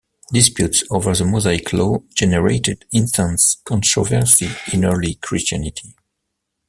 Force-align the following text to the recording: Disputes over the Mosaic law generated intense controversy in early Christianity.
Disputes 0.33 0.83
over 0.89 1.13
the 1.13 1.25
Mosaic 1.25 1.71
law 1.73 1.99
generated 2.15 2.85
intense 2.91 3.57
controversy 3.63 4.49
in 4.73 4.83
early 4.83 5.13
Christianity. 5.13 5.95